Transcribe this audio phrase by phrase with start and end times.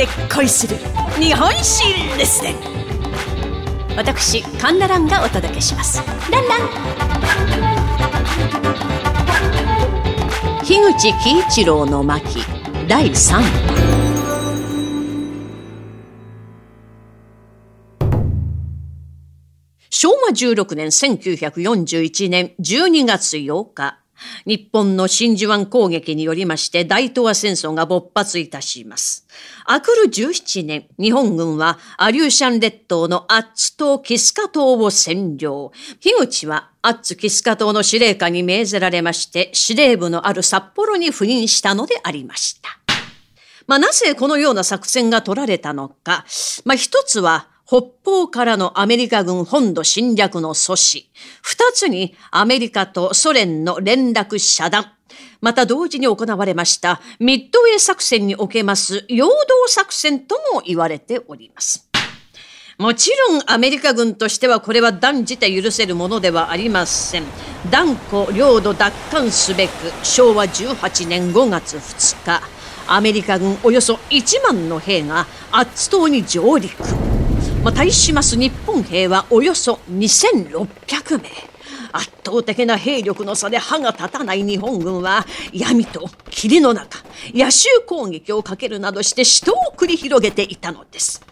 [0.00, 0.76] で恋する
[1.20, 1.84] 日本史
[2.16, 2.54] レッスン
[3.98, 6.02] 私カンナランがお届けします。
[6.30, 6.60] ランラン。
[10.64, 12.38] 樋口喜一郎の巻
[12.88, 13.42] 第3
[19.90, 23.99] 昭和16年1941年12月8日。
[24.46, 29.26] 日本の真珠湾攻撃によりまして大東亜戦争が勃発いたします。
[29.64, 35.72] あくる17年、日本軍はアリューシャン列島のアッツ島キスカ島を占領。
[36.00, 42.70] 樋口はアッツキスカ島の司令官に命ぜられまして、司令部のある札幌に赴任したのでありました。
[43.66, 46.24] まあ、なぜこのような作戦が取られたのか。
[46.64, 51.04] まあ、一つは、北方からのアメリカ軍本土侵略の阻止。
[51.40, 54.86] 二つにアメリカとソ連の連絡遮断。
[55.40, 59.34] また同時に行われましたミッドウェー作戦におけます陽動
[59.68, 61.88] 作戦とも言われております。
[62.76, 67.22] もちろんアメリカ軍としてはこれは断じて許せるものではありません。
[67.70, 69.70] 断固領土奪還すべく
[70.02, 72.42] 昭和18年5月2日、
[72.88, 77.09] アメリカ軍およそ1万の兵がアッツ島に上陸。
[77.62, 81.28] まあ、対します日本兵はおよそ2600名。
[81.92, 87.00] 圧倒的な兵力の差で歯が立たない日本軍は闇と霧の中
[87.34, 91.22] 野襲攻撃をかけるなどして死闘を繰り広げていたのです。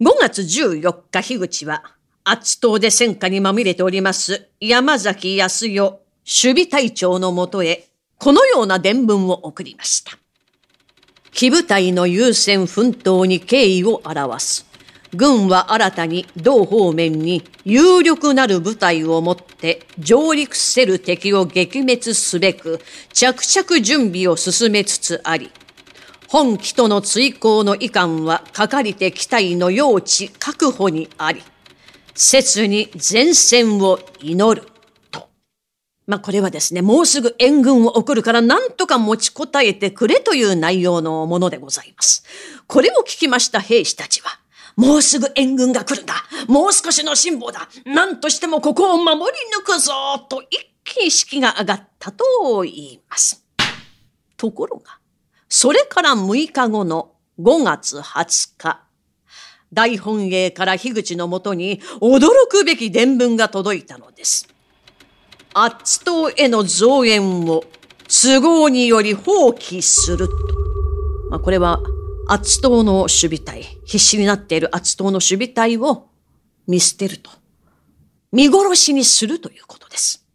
[0.00, 1.82] 5月14日樋口は
[2.24, 7.88] 圧倒で戦火にまみれております山崎康代守備隊長のもとへ
[8.18, 10.18] このような伝聞を送りました。
[11.30, 14.71] 騎部隊の優先奮闘に敬意を表す。
[15.14, 22.80] 軍は新たに同方面に有力なる部隊をもって上陸せる敵を撃滅すべく
[23.12, 25.50] 着々準備を進めつつあり、
[26.28, 31.42] 本機との追行の遺憾はかかりて機体の用地確保にあり、
[32.14, 34.66] 切に前線を祈る。
[35.10, 35.28] と。
[36.06, 42.24] まあ、これはですね、もうすぐ援軍を送るから何とか持ちこたえてくれという内容のものでございます。
[42.66, 44.41] これを聞きました兵士たちは、
[44.76, 46.14] もうすぐ援軍が来るんだ。
[46.48, 47.68] もう少しの辛抱だ。
[47.84, 49.92] 何としてもここを守り抜くぞ。
[50.28, 53.44] と一気に士気が上がったと言います。
[54.36, 54.98] ところが、
[55.48, 58.80] それから6日後の5月20日、
[59.72, 64.48] 大本営から樋口のもとに驚くべき伝聞が届いたのです。
[65.54, 67.64] アッツ島への増援を
[68.08, 70.34] 都合により放棄すると。
[71.30, 71.80] まあ、これは
[72.32, 76.08] アツ島の守備隊、必死になっているアツ島の守備隊を
[76.66, 77.30] 見捨てると。
[78.32, 80.26] 見殺しにするということです。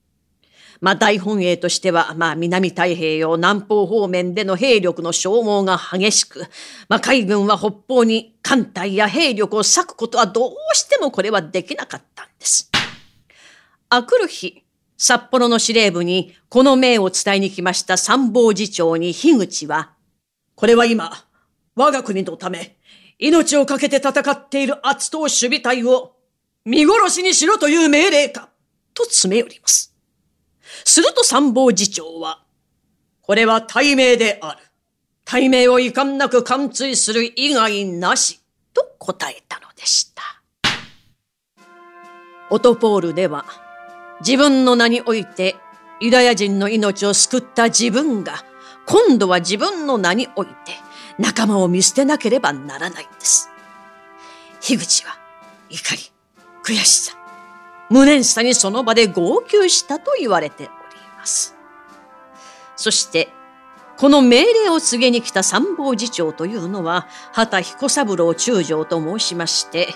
[0.80, 6.46] まあ大本営としては、まあ南太平洋南方方面での兵力の消耗が激しく、
[6.88, 12.70] まあ海軍は北方に艦隊や兵力を割くことはどうしてもこれはできなかったんです。
[13.90, 14.64] あくる日、
[15.00, 19.94] 札幌の司令部にこの命を伝えに来ました参謀次長に樋口は、
[20.54, 21.27] これは今、
[21.78, 22.76] 我が国のため、
[23.20, 26.16] 命を懸けて戦っている厚党守備隊を
[26.66, 28.50] 見殺しにしろという命令か、
[28.96, 29.94] と詰め寄ります。
[30.84, 32.44] すると参謀次長は、
[33.22, 34.60] これは対命である。
[35.24, 38.42] 対命を遺憾なく貫通する以外なし、
[38.74, 40.24] と答えたのでした。
[42.50, 43.46] オトポールでは、
[44.22, 45.56] 自分の名において
[46.00, 48.44] ユダヤ人の命を救った自分が、
[48.88, 50.54] 今度は自分の名において
[51.20, 53.50] 仲間を見捨てなければならないんです。
[54.62, 55.18] 樋口は
[55.70, 56.02] 怒り、
[56.64, 57.18] 悔しさ、
[57.90, 60.70] 無念さにその場で号泣したと言われており
[61.18, 61.56] ます。
[62.76, 63.30] そして、
[63.98, 69.88] この命令を告げに来た参謀次長というのは、畑彦三郎中将と申しまして、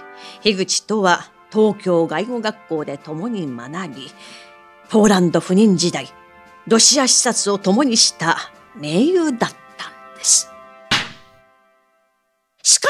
[0.41, 4.11] 樋口とは東京外語学校で共に学び、
[4.89, 6.11] ポーランド赴任時代、
[6.67, 8.37] ロシア視察を共にした
[8.75, 10.50] 盟友だったんです。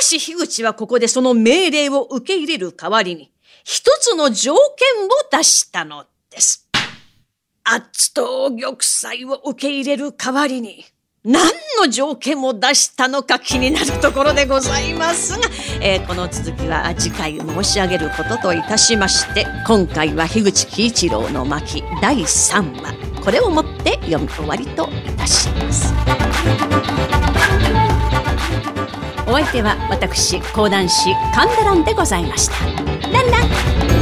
[0.02, 3.32] しかし樋口はここでその命令を受け入れる代わりに、
[3.64, 6.68] 一つの条件を出したのです。
[7.64, 10.86] アッツと玉砕を受け入れる代わりに、
[11.24, 11.44] 何
[11.80, 15.48] の条件を出したのか気になるところでございますが、
[15.80, 25.94] えー、この続きは次回申し上げることといたしまして、今回は樋口喜一郎の巻第3話、これをもって読み終わりといたします。
[29.32, 32.66] お相手は私講談師神田蘭でございました。
[33.10, 34.01] ランラン